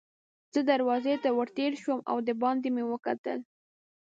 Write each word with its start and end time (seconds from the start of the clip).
زه 0.53 0.59
دروازې 0.71 1.15
ته 1.23 1.29
ور 1.37 1.49
تېر 1.57 1.71
شوم 1.83 1.99
او 2.11 2.17
دباندې 2.29 2.69
مې 2.75 2.83
وکتل. 2.91 3.39